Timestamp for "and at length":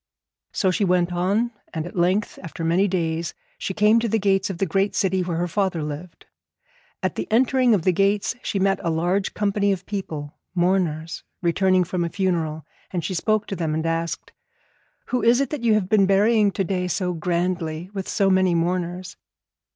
1.75-2.39